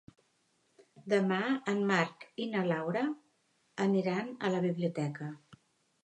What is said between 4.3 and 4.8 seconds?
a la